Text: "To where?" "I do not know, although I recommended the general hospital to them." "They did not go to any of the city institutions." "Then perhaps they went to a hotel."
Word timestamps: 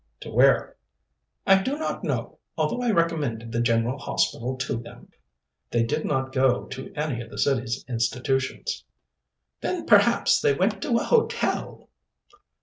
"To 0.21 0.31
where?" 0.31 0.77
"I 1.45 1.61
do 1.61 1.77
not 1.77 2.03
know, 2.03 2.39
although 2.57 2.81
I 2.81 2.89
recommended 2.89 3.51
the 3.51 3.61
general 3.61 3.99
hospital 3.99 4.57
to 4.57 4.77
them." 4.77 5.09
"They 5.69 5.83
did 5.83 6.05
not 6.05 6.31
go 6.33 6.63
to 6.69 6.91
any 6.95 7.21
of 7.21 7.29
the 7.29 7.37
city 7.37 7.67
institutions." 7.87 8.83
"Then 9.59 9.85
perhaps 9.85 10.41
they 10.41 10.55
went 10.55 10.81
to 10.81 10.97
a 10.97 11.03
hotel." 11.03 11.87